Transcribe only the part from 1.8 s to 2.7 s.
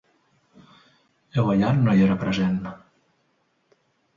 no hi era present.